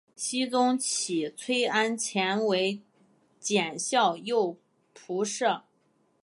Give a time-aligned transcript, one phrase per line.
[0.15, 2.81] 僖宗起崔安潜为
[3.39, 4.57] 检校右
[4.95, 5.65] 仆射。